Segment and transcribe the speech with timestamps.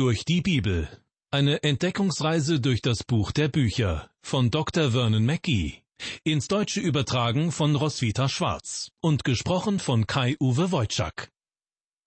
[0.00, 0.88] Durch die Bibel.
[1.30, 4.92] Eine Entdeckungsreise durch das Buch der Bücher von Dr.
[4.92, 5.82] Vernon Mackey.
[6.24, 11.28] Ins Deutsche übertragen von Roswitha Schwarz und gesprochen von Kai-Uwe Wojczak.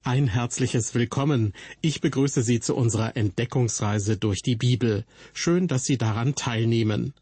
[0.03, 1.53] Ein herzliches Willkommen.
[1.81, 5.05] Ich begrüße Sie zu unserer Entdeckungsreise durch die Bibel.
[5.35, 7.13] Schön, dass Sie daran teilnehmen.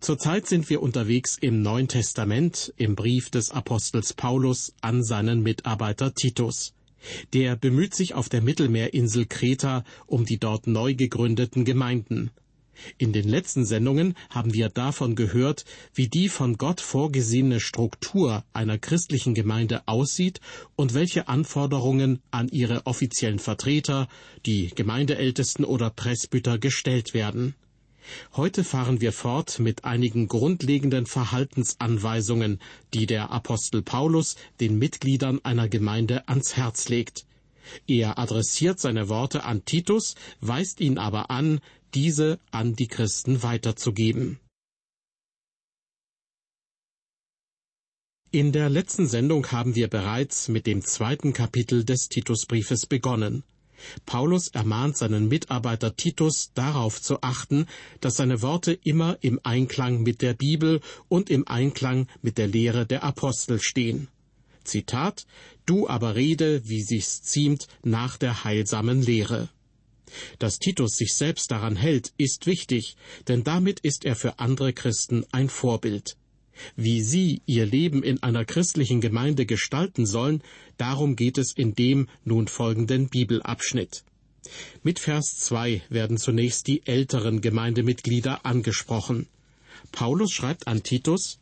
[0.00, 6.12] Zurzeit sind wir unterwegs im Neuen Testament, im Brief des Apostels Paulus an seinen Mitarbeiter
[6.14, 6.72] Titus.
[7.32, 12.30] Der bemüht sich auf der Mittelmeerinsel Kreta um die dort neu gegründeten Gemeinden.
[12.98, 15.64] In den letzten Sendungen haben wir davon gehört,
[15.94, 20.40] wie die von Gott vorgesehene Struktur einer christlichen Gemeinde aussieht
[20.76, 24.08] und welche Anforderungen an ihre offiziellen Vertreter,
[24.46, 27.54] die Gemeindeältesten oder Presbyter gestellt werden.
[28.34, 32.60] Heute fahren wir fort mit einigen grundlegenden Verhaltensanweisungen,
[32.94, 37.26] die der Apostel Paulus den Mitgliedern einer Gemeinde ans Herz legt.
[37.86, 41.60] Er adressiert seine Worte an Titus, weist ihn aber an,
[41.94, 44.38] diese an die Christen weiterzugeben.
[48.32, 53.42] In der letzten Sendung haben wir bereits mit dem zweiten Kapitel des Titusbriefes begonnen.
[54.06, 57.66] Paulus ermahnt seinen Mitarbeiter Titus darauf zu achten,
[58.00, 62.86] dass seine Worte immer im Einklang mit der Bibel und im Einklang mit der Lehre
[62.86, 64.08] der Apostel stehen.
[64.64, 65.26] Zitat
[65.66, 69.48] Du aber rede, wie sich's ziemt, nach der heilsamen Lehre.
[70.38, 72.96] Dass Titus sich selbst daran hält, ist wichtig,
[73.28, 76.16] denn damit ist er für andere Christen ein Vorbild.
[76.76, 80.42] Wie sie ihr Leben in einer christlichen Gemeinde gestalten sollen,
[80.76, 84.04] darum geht es in dem nun folgenden Bibelabschnitt.
[84.82, 89.28] Mit Vers 2 werden zunächst die älteren Gemeindemitglieder angesprochen.
[89.92, 91.38] Paulus schreibt an Titus,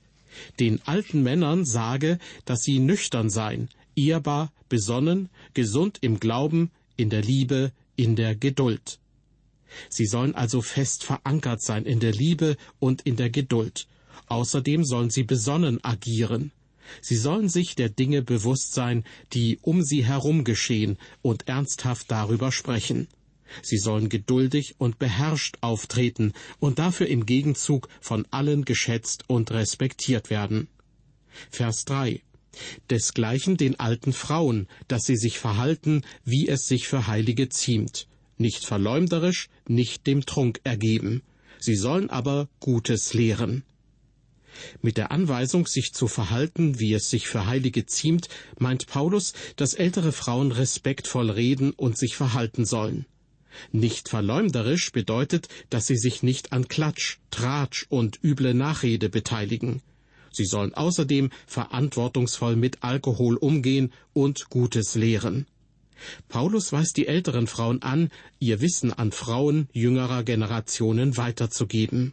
[0.60, 7.22] den alten Männern sage, dass sie nüchtern seien, ehrbar, besonnen, gesund im Glauben, in der
[7.22, 8.98] Liebe, in der Geduld.
[9.88, 13.86] Sie sollen also fest verankert sein in der Liebe und in der Geduld.
[14.28, 16.52] Außerdem sollen sie besonnen agieren.
[17.00, 22.50] Sie sollen sich der Dinge bewusst sein, die um sie herum geschehen, und ernsthaft darüber
[22.52, 23.08] sprechen.
[23.62, 30.30] Sie sollen geduldig und beherrscht auftreten und dafür im Gegenzug von allen geschätzt und respektiert
[30.30, 30.68] werden.
[31.50, 32.22] Vers 3
[32.90, 38.64] Desgleichen den alten Frauen, dass sie sich verhalten, wie es sich für Heilige ziemt, nicht
[38.64, 41.22] verleumderisch, nicht dem Trunk ergeben.
[41.60, 43.62] Sie sollen aber Gutes lehren.
[44.82, 48.28] Mit der Anweisung, sich zu verhalten, wie es sich für Heilige ziemt,
[48.58, 53.06] meint Paulus, dass ältere Frauen respektvoll reden und sich verhalten sollen.
[53.72, 59.82] Nicht verleumderisch bedeutet, dass sie sich nicht an Klatsch, Tratsch und üble Nachrede beteiligen.
[60.30, 65.46] Sie sollen außerdem verantwortungsvoll mit Alkohol umgehen und Gutes lehren.
[66.28, 72.12] Paulus weist die älteren Frauen an, ihr Wissen an Frauen jüngerer Generationen weiterzugeben.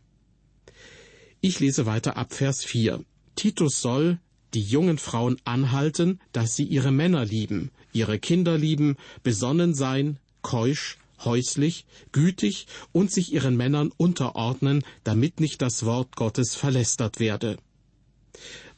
[1.47, 3.05] Ich lese weiter ab Vers 4.
[3.35, 4.17] Titus soll
[4.55, 10.97] die jungen Frauen anhalten, dass sie ihre Männer lieben, ihre Kinder lieben, besonnen sein, keusch,
[11.23, 17.57] häuslich, gütig und sich ihren Männern unterordnen, damit nicht das Wort Gottes verlästert werde.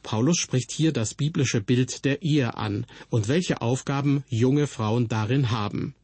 [0.02, 5.50] Paulus spricht hier das biblische Bild der Ehe an und welche Aufgaben junge Frauen darin
[5.50, 5.94] haben.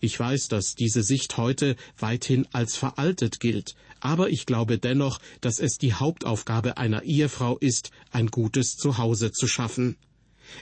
[0.00, 5.58] Ich weiß, dass diese Sicht heute weithin als veraltet gilt, aber ich glaube dennoch, dass
[5.58, 9.96] es die Hauptaufgabe einer Ehefrau ist, ein gutes Zuhause zu schaffen.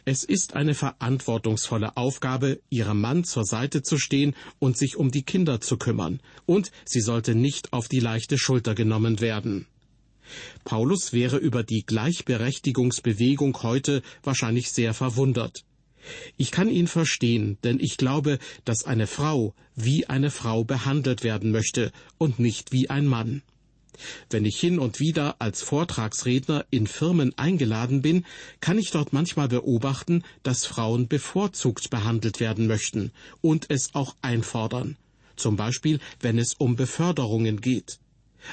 [0.04, 5.22] Es ist eine verantwortungsvolle Aufgabe, ihrem Mann zur Seite zu stehen und sich um die
[5.22, 9.66] Kinder zu kümmern, und sie sollte nicht auf die leichte Schulter genommen werden.
[10.64, 15.64] Paulus wäre über die Gleichberechtigungsbewegung heute wahrscheinlich sehr verwundert.
[16.36, 21.50] Ich kann ihn verstehen, denn ich glaube, dass eine Frau wie eine Frau behandelt werden
[21.50, 23.42] möchte und nicht wie ein Mann.
[24.30, 28.24] Wenn ich hin und wieder als Vortragsredner in Firmen eingeladen bin,
[28.60, 34.96] kann ich dort manchmal beobachten, dass Frauen bevorzugt behandelt werden möchten und es auch einfordern,
[35.36, 37.98] zum Beispiel wenn es um Beförderungen geht.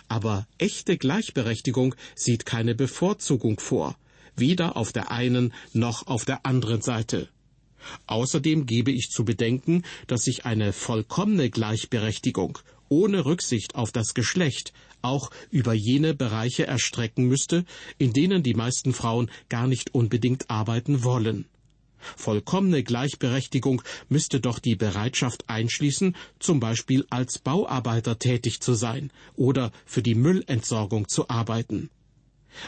[0.07, 3.95] Aber echte Gleichberechtigung sieht keine Bevorzugung vor,
[4.35, 7.29] weder auf der einen noch auf der anderen Seite.
[8.07, 12.59] Außerdem gebe ich zu bedenken, dass sich eine vollkommene Gleichberechtigung
[12.89, 17.65] ohne Rücksicht auf das Geschlecht auch über jene Bereiche erstrecken müsste,
[17.97, 21.45] in denen die meisten Frauen gar nicht unbedingt arbeiten wollen.
[22.15, 29.71] Vollkommene Gleichberechtigung müsste doch die Bereitschaft einschließen, zum Beispiel als Bauarbeiter tätig zu sein oder
[29.85, 31.89] für die Müllentsorgung zu arbeiten.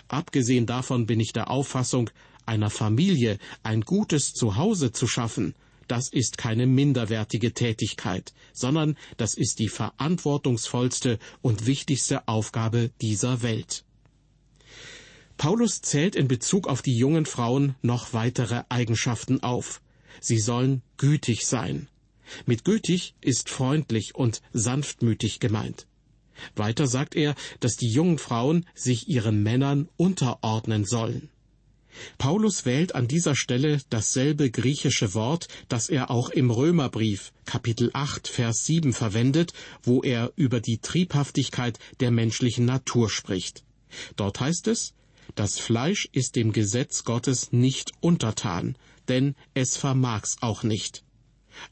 [0.08, 2.10] Abgesehen davon bin ich der Auffassung,
[2.48, 5.56] einer Familie ein gutes Zuhause zu schaffen,
[5.88, 13.86] das ist keine minderwertige Tätigkeit, sondern das ist die verantwortungsvollste und wichtigste Aufgabe dieser Welt.
[15.38, 19.82] Paulus zählt in Bezug auf die jungen Frauen noch weitere Eigenschaften auf.
[20.20, 21.88] Sie sollen gütig sein.
[22.46, 25.88] Mit gütig ist freundlich und sanftmütig gemeint.
[26.56, 31.30] Weiter sagt er, dass die jungen Frauen sich ihren Männern unterordnen sollen.
[32.18, 38.28] Paulus wählt an dieser Stelle dasselbe griechische Wort, das er auch im Römerbrief Kapitel 8
[38.28, 39.54] Vers 7 verwendet,
[39.84, 43.64] wo er über die Triebhaftigkeit der menschlichen Natur spricht.
[44.16, 44.94] Dort heißt es,
[45.36, 48.76] das Fleisch ist dem Gesetz Gottes nicht untertan,
[49.08, 51.04] denn es vermag's auch nicht.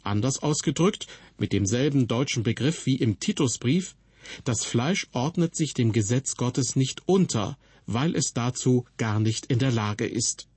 [0.03, 1.07] Anders ausgedrückt,
[1.37, 3.95] mit demselben deutschen Begriff wie im Titusbrief,
[4.43, 9.59] das Fleisch ordnet sich dem Gesetz Gottes nicht unter, weil es dazu gar nicht in
[9.59, 10.47] der Lage ist.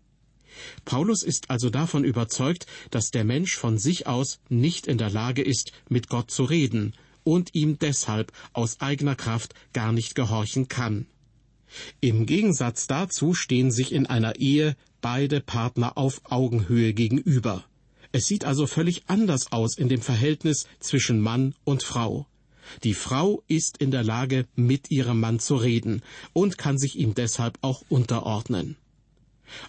[0.85, 5.43] Paulus ist also davon überzeugt, dass der Mensch von sich aus nicht in der Lage
[5.43, 6.95] ist, mit Gott zu reden
[7.25, 11.07] und ihm deshalb aus eigener Kraft gar nicht gehorchen kann.
[12.01, 17.65] Im Gegensatz dazu stehen sich in einer Ehe beide Partner auf Augenhöhe gegenüber.
[18.11, 22.27] Es sieht also völlig anders aus in dem Verhältnis zwischen Mann und Frau.
[22.85, 27.15] Die Frau ist in der Lage, mit ihrem Mann zu reden und kann sich ihm
[27.15, 28.77] deshalb auch unterordnen.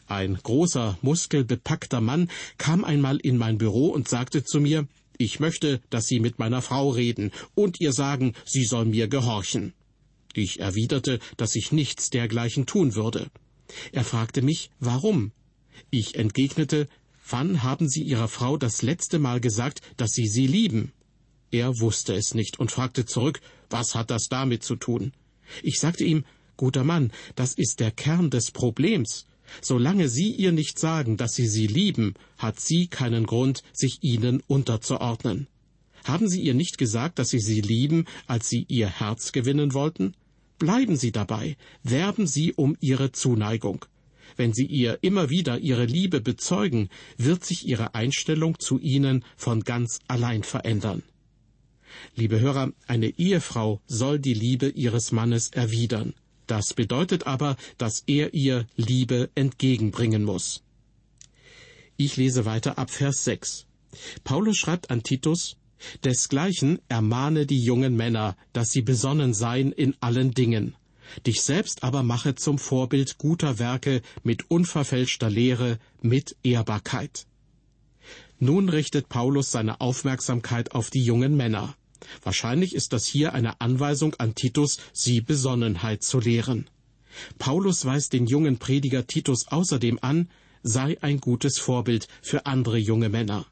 [0.08, 4.88] Ein großer, muskelbepackter Mann kam einmal in mein Büro und sagte zu mir,
[5.18, 9.74] ich möchte, dass Sie mit meiner Frau reden und ihr sagen, sie soll mir gehorchen.
[10.34, 13.30] Ich erwiderte, dass ich nichts dergleichen tun würde.
[13.92, 15.32] Er fragte mich, warum?
[15.90, 16.88] Ich entgegnete,
[17.28, 20.94] wann haben Sie Ihrer Frau das letzte Mal gesagt, dass Sie sie lieben?
[21.52, 25.14] Er wusste es nicht und fragte zurück, was hat das damit zu tun?
[25.64, 26.26] Ich sagte ihm,
[26.58, 29.26] guter Mann, das ist der Kern des Problems.
[29.62, 34.44] Solange Sie ihr nicht sagen, dass Sie sie lieben, hat sie keinen Grund, sich Ihnen
[34.46, 35.48] unterzuordnen.
[36.04, 40.14] Haben Sie ihr nicht gesagt, dass Sie sie lieben, als Sie ihr Herz gewinnen wollten?
[40.58, 43.86] Bleiben Sie dabei, werben Sie um Ihre Zuneigung.
[44.36, 49.62] Wenn Sie ihr immer wieder Ihre Liebe bezeugen, wird sich Ihre Einstellung zu Ihnen von
[49.62, 51.04] ganz allein verändern.
[52.16, 56.14] Liebe Hörer, eine Ehefrau soll die Liebe ihres Mannes erwidern.
[56.48, 60.64] Das bedeutet aber, dass er ihr Liebe entgegenbringen muss.
[61.98, 63.66] Ich lese weiter ab Vers 6.
[64.24, 65.58] Paulus schreibt an Titus,
[66.04, 70.76] Desgleichen ermahne die jungen Männer, dass sie besonnen seien in allen Dingen.
[71.26, 77.26] Dich selbst aber mache zum Vorbild guter Werke mit unverfälschter Lehre, mit Ehrbarkeit.
[78.40, 81.76] Nun richtet Paulus seine Aufmerksamkeit auf die jungen Männer.
[82.24, 86.70] Wahrscheinlich ist das hier eine Anweisung an Titus, sie Besonnenheit zu lehren.
[87.38, 90.30] Paulus weist den jungen Prediger Titus außerdem an,
[90.64, 93.46] sei ein gutes Vorbild für andere junge Männer.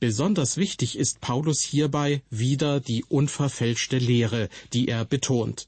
[0.00, 5.66] Besonders wichtig ist Paulus hierbei wieder die unverfälschte Lehre, die er betont.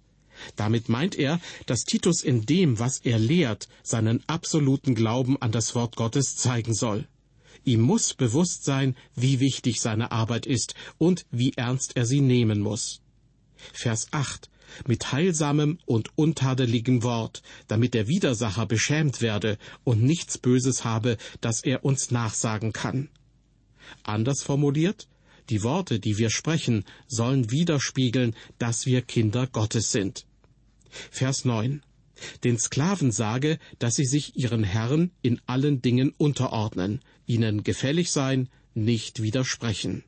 [0.57, 5.75] Damit meint er, dass Titus in dem, was er lehrt, seinen absoluten Glauben an das
[5.75, 7.07] Wort Gottes zeigen soll.
[7.65, 12.61] Ihm muss bewusst sein, wie wichtig seine Arbeit ist und wie ernst er sie nehmen
[12.61, 13.01] muss.
[13.73, 14.51] Vers 8
[14.87, 21.63] mit heilsamem und untadeligem Wort, damit der Widersacher beschämt werde und nichts Böses habe, das
[21.63, 23.09] er uns nachsagen kann.
[24.03, 25.09] Anders formuliert,
[25.51, 30.27] die Worte, die wir sprechen, sollen widerspiegeln, dass wir Kinder Gottes sind.
[31.11, 31.83] Vers 9.
[32.45, 38.49] Den Sklaven sage, dass sie sich ihren Herren in allen Dingen unterordnen, ihnen gefällig sein,
[38.75, 40.05] nicht widersprechen.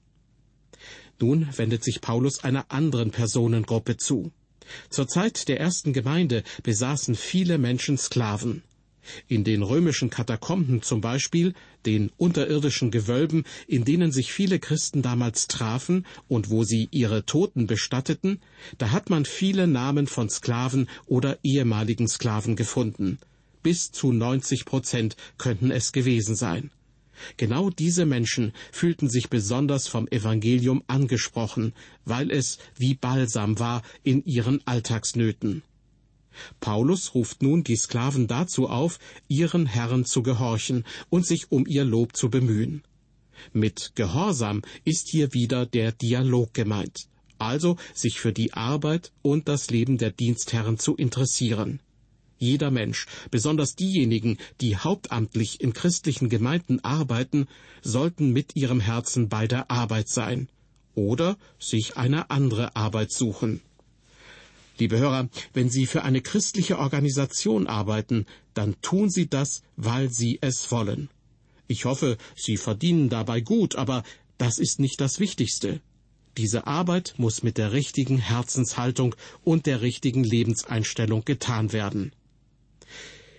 [1.21, 4.33] Nun wendet sich Paulus einer anderen Personengruppe zu.
[4.91, 8.63] Zur Zeit der ersten Gemeinde besaßen viele Menschen Sklaven.
[9.29, 11.55] In den römischen Katakomben zum Beispiel,
[11.87, 17.69] den unterirdischen Gewölben, in denen sich viele Christen damals trafen und wo sie ihre Toten
[17.69, 18.41] bestatteten,
[18.79, 23.19] da hat man viele Namen von Sklaven oder ehemaligen Sklaven gefunden.
[23.63, 26.71] Bis zu 90 Prozent könnten es gewesen sein.
[27.37, 31.73] Genau diese Menschen fühlten sich besonders vom Evangelium angesprochen,
[32.05, 35.63] weil es wie Balsam war in ihren Alltagsnöten.
[36.61, 41.85] Paulus ruft nun die Sklaven dazu auf, ihren Herren zu gehorchen und sich um ihr
[41.85, 42.83] Lob zu bemühen.
[43.53, 47.09] Mit Gehorsam ist hier wieder der Dialog gemeint,
[47.39, 51.81] also sich für die Arbeit und das Leben der Dienstherren zu interessieren.
[52.39, 57.47] Jeder Mensch, besonders diejenigen, die hauptamtlich in christlichen Gemeinden arbeiten,
[57.83, 60.49] sollten mit ihrem Herzen bei der Arbeit sein
[60.95, 63.61] oder sich eine andere Arbeit suchen.
[64.79, 70.39] Liebe Hörer, wenn Sie für eine christliche Organisation arbeiten, dann tun Sie das, weil Sie
[70.43, 71.09] es wollen.
[71.67, 74.03] Ich hoffe, Sie verdienen dabei gut, aber
[74.37, 75.81] das ist nicht das Wichtigste.
[76.37, 82.13] Diese Arbeit muss mit der richtigen Herzenshaltung und der richtigen Lebenseinstellung getan werden.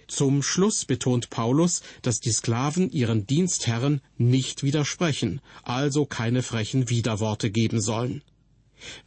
[0.07, 7.51] Zum Schluss betont Paulus, dass die Sklaven ihren Dienstherren nicht widersprechen, also keine frechen Widerworte
[7.51, 8.21] geben sollen.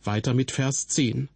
[0.04, 1.30] Weiter mit Vers 10.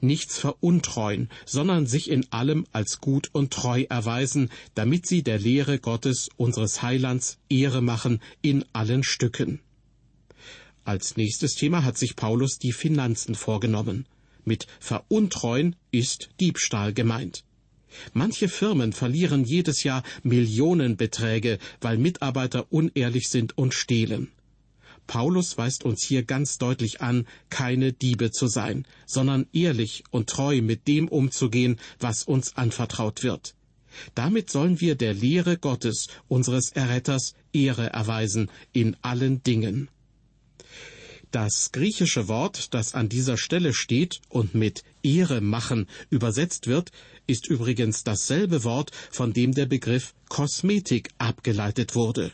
[0.00, 5.78] Nichts veruntreuen, sondern sich in allem als gut und treu erweisen, damit sie der Lehre
[5.78, 9.60] Gottes, unseres Heilands, Ehre machen in allen Stücken.
[10.84, 14.06] Als nächstes Thema hat sich Paulus die Finanzen vorgenommen.
[14.44, 17.44] Mit veruntreuen ist Diebstahl gemeint.
[18.12, 24.28] Manche Firmen verlieren jedes Jahr Millionenbeträge, weil Mitarbeiter unehrlich sind und stehlen.
[25.06, 30.60] Paulus weist uns hier ganz deutlich an, keine Diebe zu sein, sondern ehrlich und treu
[30.60, 33.54] mit dem umzugehen, was uns anvertraut wird.
[34.14, 39.88] Damit sollen wir der Lehre Gottes, unseres Erretters, Ehre erweisen in allen Dingen.
[41.30, 46.90] Das griechische Wort, das an dieser Stelle steht und mit Ehre machen übersetzt wird,
[47.26, 52.32] ist übrigens dasselbe Wort, von dem der Begriff Kosmetik abgeleitet wurde.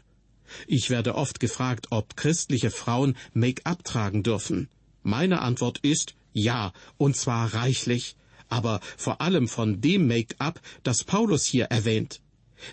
[0.69, 4.69] Ich werde oft gefragt, ob christliche Frauen Make-up tragen dürfen.
[5.03, 8.17] Meine Antwort ist ja, und zwar reichlich,
[8.49, 12.21] aber vor allem von dem Make-up, das Paulus hier erwähnt,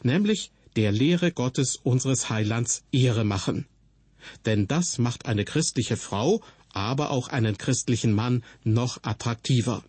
[0.04, 3.66] nämlich der Lehre Gottes unseres Heilands Ehre machen.
[4.46, 6.42] Denn das macht eine christliche Frau,
[6.74, 9.84] aber auch einen christlichen Mann noch attraktiver.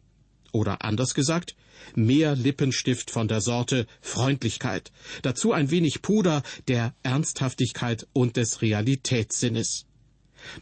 [0.53, 1.55] Oder anders gesagt,
[1.95, 9.87] mehr Lippenstift von der Sorte Freundlichkeit, dazu ein wenig Puder der Ernsthaftigkeit und des Realitätssinnes.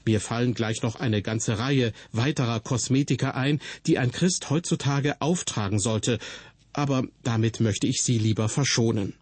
[0.05, 5.79] Mir fallen gleich noch eine ganze Reihe weiterer Kosmetika ein, die ein Christ heutzutage auftragen
[5.79, 6.19] sollte,
[6.73, 9.15] aber damit möchte ich Sie lieber verschonen.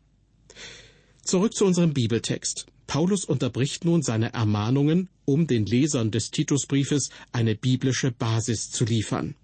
[1.23, 2.67] Zurück zu unserem Bibeltext.
[2.89, 9.37] Paulus unterbricht nun seine Ermahnungen, um den Lesern des Titusbriefes eine biblische Basis zu liefern.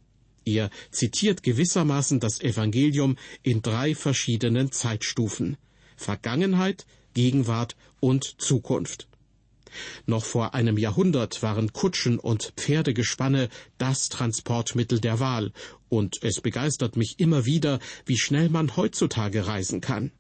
[0.46, 5.58] Er zitiert gewissermaßen das Evangelium in drei verschiedenen Zeitstufen
[5.94, 9.08] Vergangenheit, Gegenwart und Zukunft.
[10.06, 15.52] Noch vor einem Jahrhundert waren Kutschen und Pferdegespanne das Transportmittel der Wahl,
[15.90, 20.12] und es begeistert mich immer wieder, wie schnell man heutzutage reisen kann.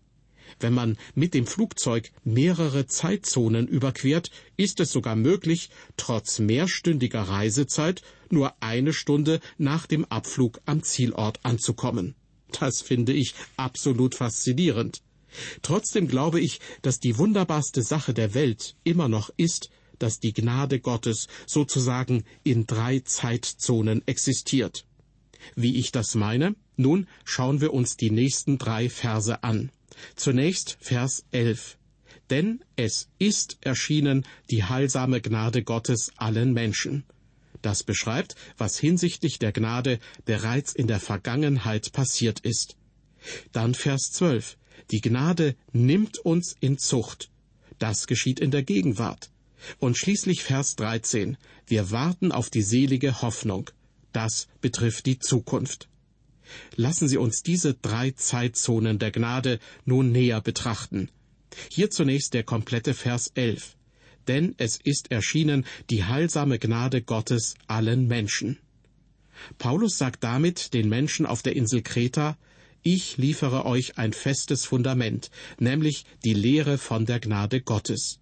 [0.60, 8.02] Wenn man mit dem Flugzeug mehrere Zeitzonen überquert, ist es sogar möglich, trotz mehrstündiger Reisezeit
[8.30, 12.14] nur eine Stunde nach dem Abflug am Zielort anzukommen.
[12.60, 15.02] Das finde ich absolut faszinierend.
[15.62, 20.80] Trotzdem glaube ich, dass die wunderbarste Sache der Welt immer noch ist, dass die Gnade
[20.80, 24.84] Gottes sozusagen in drei Zeitzonen existiert.
[25.54, 26.54] Wie ich das meine?
[26.76, 29.70] Nun schauen wir uns die nächsten drei Verse an.
[30.16, 31.78] Zunächst Vers 11.
[32.30, 37.04] Denn es ist erschienen die heilsame Gnade Gottes allen Menschen.
[37.62, 42.76] Das beschreibt, was hinsichtlich der Gnade bereits in der Vergangenheit passiert ist.
[43.52, 44.58] Dann Vers 12.
[44.90, 47.30] Die Gnade nimmt uns in Zucht.
[47.78, 49.30] Das geschieht in der Gegenwart.
[49.78, 51.38] Und schließlich Vers 13.
[51.66, 53.70] Wir warten auf die selige Hoffnung.
[54.12, 55.88] Das betrifft die Zukunft.
[56.76, 61.10] Lassen Sie uns diese drei Zeitzonen der Gnade nun näher betrachten.
[61.70, 63.76] Hier zunächst der komplette Vers 11.
[64.28, 68.58] Denn es ist erschienen die heilsame Gnade Gottes allen Menschen.
[69.58, 72.36] Paulus sagt damit den Menschen auf der Insel Kreta,
[72.82, 78.18] ich liefere euch ein festes Fundament, nämlich die Lehre von der Gnade Gottes.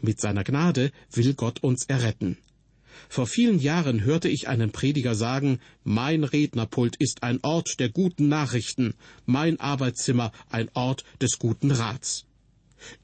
[0.00, 2.38] Mit seiner Gnade will Gott uns erretten.
[3.08, 8.28] Vor vielen Jahren hörte ich einen Prediger sagen, mein Rednerpult ist ein Ort der guten
[8.28, 8.94] Nachrichten,
[9.26, 12.24] mein Arbeitszimmer ein Ort des guten Rats.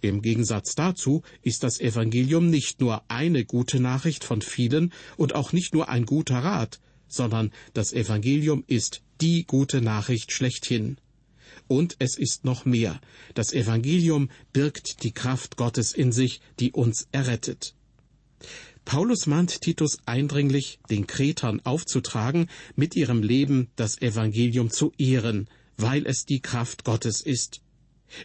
[0.01, 5.53] Im Gegensatz dazu ist das Evangelium nicht nur eine gute Nachricht von vielen und auch
[5.53, 10.99] nicht nur ein guter Rat, sondern das Evangelium ist die gute Nachricht schlechthin.
[11.67, 13.01] Und es ist noch mehr.
[13.35, 17.75] Das Evangelium birgt die Kraft Gottes in sich, die uns errettet.
[18.89, 26.07] Paulus mahnt Titus eindringlich, den Kretern aufzutragen, mit ihrem Leben das Evangelium zu ehren, weil
[26.07, 27.61] es die Kraft Gottes ist.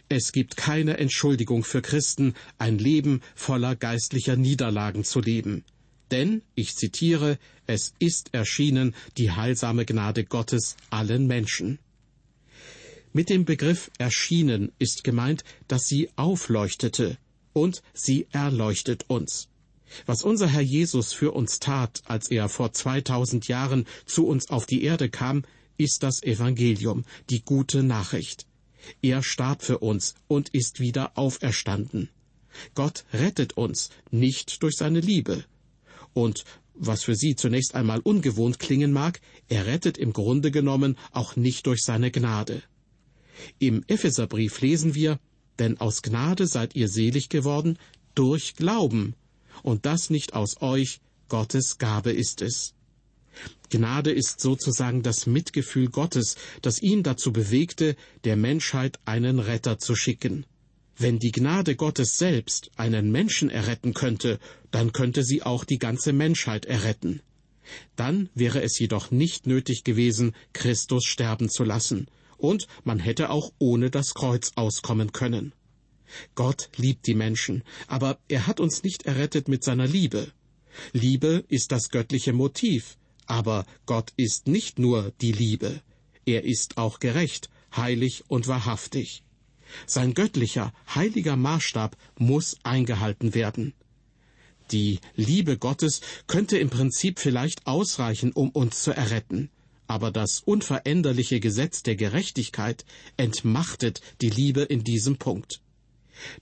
[0.08, 5.64] Es gibt keine Entschuldigung für Christen, ein Leben voller geistlicher Niederlagen zu leben.
[6.10, 11.78] Denn, ich zitiere, es ist erschienen die heilsame Gnade Gottes allen Menschen.
[13.12, 17.18] Mit dem Begriff erschienen ist gemeint, dass sie aufleuchtete
[17.52, 19.50] und sie erleuchtet uns.
[20.06, 24.66] Was unser Herr Jesus für uns tat, als er vor 2000 Jahren zu uns auf
[24.66, 25.44] die Erde kam,
[25.76, 28.46] ist das Evangelium, die gute Nachricht.
[29.02, 32.10] Er starb für uns und ist wieder auferstanden.
[32.74, 35.44] Gott rettet uns nicht durch seine Liebe.
[36.12, 41.36] Und was für Sie zunächst einmal ungewohnt klingen mag, er rettet im Grunde genommen auch
[41.36, 42.62] nicht durch seine Gnade.
[43.58, 45.18] Im Epheserbrief lesen wir,
[45.58, 47.78] denn aus Gnade seid ihr selig geworden
[48.14, 49.14] durch Glauben,
[49.62, 52.74] und das nicht aus euch, Gottes Gabe ist es.
[53.70, 59.96] Gnade ist sozusagen das Mitgefühl Gottes, das ihn dazu bewegte, der Menschheit einen Retter zu
[59.96, 60.46] schicken.
[60.96, 64.38] Wenn die Gnade Gottes selbst einen Menschen erretten könnte,
[64.70, 67.20] dann könnte sie auch die ganze Menschheit erretten.
[67.96, 72.06] Dann wäre es jedoch nicht nötig gewesen, Christus sterben zu lassen,
[72.36, 75.52] und man hätte auch ohne das Kreuz auskommen können.
[76.34, 80.32] Gott liebt die Menschen, aber er hat uns nicht errettet mit seiner Liebe.
[80.92, 82.96] Liebe ist das göttliche Motiv,
[83.26, 85.80] aber Gott ist nicht nur die Liebe,
[86.26, 89.22] er ist auch gerecht, heilig und wahrhaftig.
[89.86, 93.74] Sein göttlicher, heiliger Maßstab muss eingehalten werden.
[94.70, 99.50] Die Liebe Gottes könnte im Prinzip vielleicht ausreichen, um uns zu erretten,
[99.86, 102.84] aber das unveränderliche Gesetz der Gerechtigkeit
[103.16, 105.60] entmachtet die Liebe in diesem Punkt.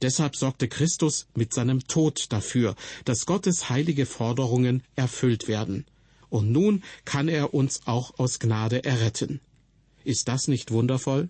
[0.00, 2.74] Deshalb sorgte Christus mit seinem Tod dafür,
[3.04, 5.86] dass Gottes heilige Forderungen erfüllt werden.
[6.28, 9.40] Und nun kann er uns auch aus Gnade erretten.
[10.04, 11.28] Ist das nicht wundervoll?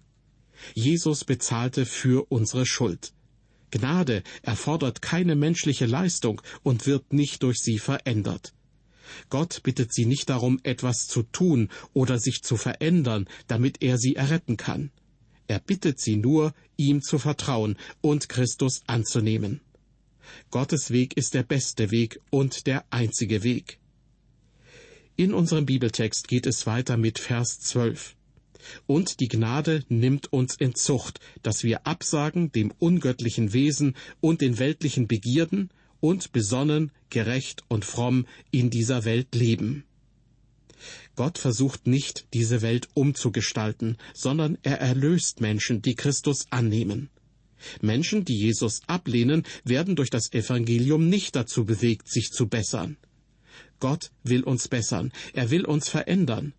[0.74, 3.12] Jesus bezahlte für unsere Schuld.
[3.70, 8.52] Gnade erfordert keine menschliche Leistung und wird nicht durch sie verändert.
[9.28, 14.14] Gott bittet sie nicht darum, etwas zu tun oder sich zu verändern, damit er sie
[14.14, 14.90] erretten kann.
[15.52, 19.60] Er bittet sie nur, ihm zu vertrauen und Christus anzunehmen.
[20.50, 23.78] Gottes Weg ist der beste Weg und der einzige Weg.
[25.14, 28.16] In unserem Bibeltext geht es weiter mit Vers 12
[28.86, 34.58] und die Gnade nimmt uns in Zucht, dass wir absagen dem ungöttlichen Wesen und den
[34.58, 35.68] weltlichen Begierden
[36.00, 39.84] und besonnen, gerecht und fromm in dieser Welt leben.
[41.16, 47.10] Gott versucht nicht, diese Welt umzugestalten, sondern er erlöst Menschen, die Christus annehmen.
[47.80, 52.96] Menschen, die Jesus ablehnen, werden durch das Evangelium nicht dazu bewegt, sich zu bessern.
[53.78, 56.54] Gott will uns bessern, er will uns verändern.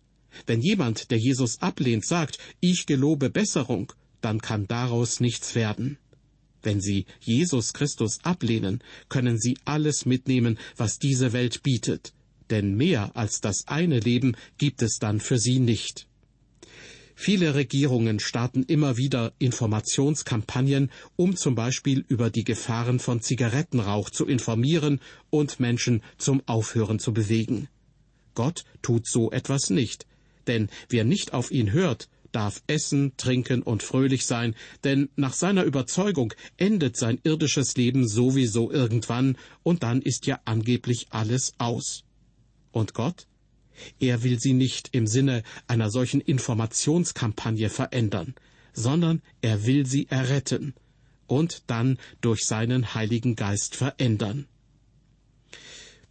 [0.46, 5.98] Wenn jemand, der Jesus ablehnt, sagt, ich gelobe Besserung, dann kann daraus nichts werden.
[6.62, 12.14] Wenn Sie Jesus Christus ablehnen, können Sie alles mitnehmen, was diese Welt bietet,
[12.50, 16.06] denn mehr als das eine Leben gibt es dann für Sie nicht.
[17.16, 24.26] Viele Regierungen starten immer wieder Informationskampagnen, um zum Beispiel über die Gefahren von Zigarettenrauch zu
[24.26, 27.68] informieren und Menschen zum Aufhören zu bewegen.
[28.34, 30.06] Gott tut so etwas nicht
[30.46, 35.64] denn wer nicht auf ihn hört, darf essen, trinken und fröhlich sein, denn nach seiner
[35.64, 42.04] Überzeugung endet sein irdisches Leben sowieso irgendwann, und dann ist ja angeblich alles aus.
[42.74, 43.28] Und Gott?
[44.00, 48.34] Er will sie nicht im Sinne einer solchen Informationskampagne verändern,
[48.72, 50.74] sondern er will sie erretten
[51.28, 54.46] und dann durch seinen Heiligen Geist verändern.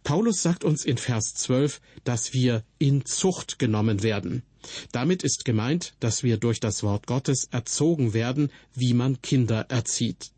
[0.04, 4.42] Paulus sagt uns in Vers 12, dass wir in Zucht genommen werden.
[4.90, 10.30] Damit ist gemeint, dass wir durch das Wort Gottes erzogen werden, wie man Kinder erzieht.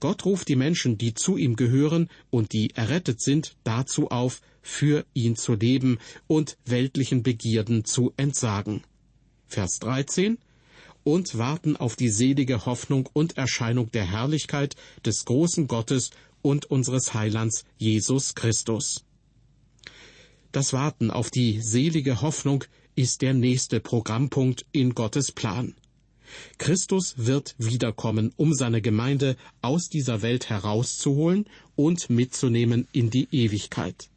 [0.00, 5.04] Gott ruft die Menschen, die zu ihm gehören und die errettet sind, dazu auf, für
[5.14, 8.82] ihn zu leben und weltlichen Begierden zu entsagen.
[9.46, 10.38] Vers 13
[11.02, 16.10] und warten auf die selige Hoffnung und Erscheinung der Herrlichkeit des großen Gottes
[16.42, 19.04] und unseres Heilands Jesus Christus.
[20.52, 22.64] Das Warten auf die selige Hoffnung
[22.96, 25.74] ist der nächste Programmpunkt in Gottes Plan.
[26.58, 31.46] Christus wird wiederkommen, um seine Gemeinde aus dieser Welt herauszuholen
[31.76, 34.10] und mitzunehmen in die Ewigkeit.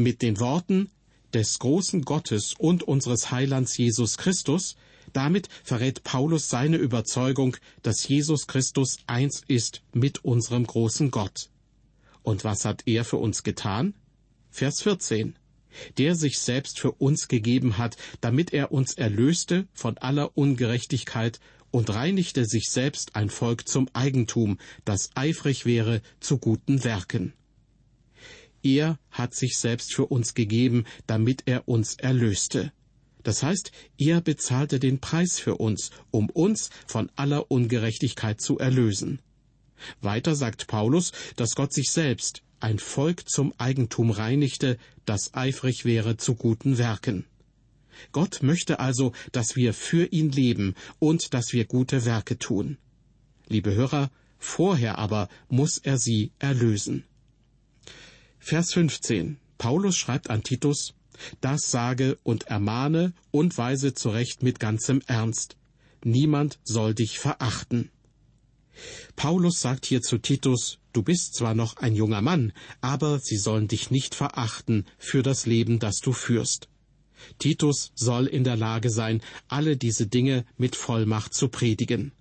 [0.00, 0.90] Mit den Worten
[1.34, 4.76] des großen Gottes und unseres Heilands Jesus Christus
[5.12, 11.50] damit verrät Paulus seine Überzeugung, dass Jesus Christus eins ist mit unserem großen Gott.
[12.22, 13.94] Und was hat er für uns getan?
[14.50, 15.36] Vers 14.
[15.96, 21.40] Der sich selbst für uns gegeben hat, damit er uns erlöste von aller Ungerechtigkeit
[21.72, 27.32] und reinigte sich selbst ein Volk zum Eigentum, das eifrig wäre zu guten Werken.
[28.62, 32.72] Er hat sich selbst für uns gegeben, damit er uns erlöste.
[33.22, 39.20] Das heißt, er bezahlte den Preis für uns, um uns von aller Ungerechtigkeit zu erlösen.
[40.00, 46.16] Weiter sagt Paulus, dass Gott sich selbst ein Volk zum Eigentum reinigte, das eifrig wäre
[46.16, 47.24] zu guten Werken.
[48.12, 52.78] Gott möchte also, dass wir für ihn leben und dass wir gute Werke tun.
[53.48, 57.04] Liebe Hörer, vorher aber muss er sie erlösen.
[58.38, 59.38] Vers 15.
[59.58, 60.94] Paulus schreibt an Titus,
[61.40, 65.56] das sage und ermahne und weise zurecht mit ganzem Ernst.
[66.04, 67.90] Niemand soll dich verachten.
[69.16, 73.66] Paulus sagt hier zu Titus, du bist zwar noch ein junger Mann, aber sie sollen
[73.66, 76.68] dich nicht verachten für das Leben, das du führst.
[77.40, 82.12] Titus soll in der Lage sein, alle diese Dinge mit Vollmacht zu predigen.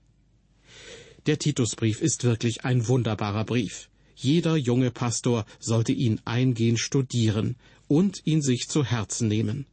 [1.27, 3.89] Der Titusbrief ist wirklich ein wunderbarer Brief.
[4.19, 7.56] Jeder junge Pastor sollte ihn eingehend studieren
[7.88, 9.67] und ihn sich zu Herzen nehmen.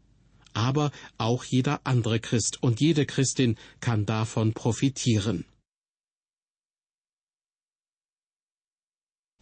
[0.52, 5.46] Aber auch jeder andere Christ und jede Christin kann davon profitieren.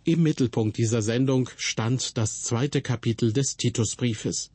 [0.05, 4.53] Im Mittelpunkt dieser Sendung stand das zweite Kapitel des Titusbriefes.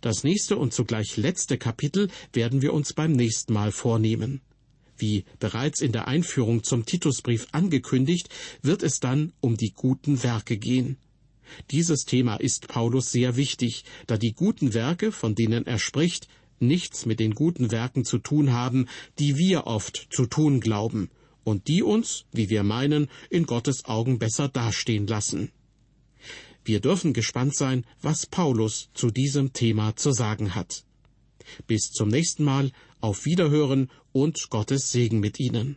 [0.00, 4.40] Das nächste und zugleich letzte Kapitel werden wir uns beim nächsten Mal vornehmen.
[4.96, 8.28] Wie bereits in der Einführung zum Titusbrief angekündigt,
[8.62, 10.96] wird es dann um die guten Werke gehen.
[11.70, 16.28] Dieses Thema ist Paulus sehr wichtig, da die guten Werke, von denen er spricht,
[16.60, 21.10] nichts mit den guten Werken zu tun haben, die wir oft zu tun glauben
[21.42, 25.50] und die uns, wie wir meinen, in Gottes Augen besser dastehen lassen.
[26.64, 30.84] Wir dürfen gespannt sein, was Paulus zu diesem Thema zu sagen hat.
[31.66, 35.76] Bis zum nächsten Mal, auf Wiederhören und Gottes Segen mit Ihnen.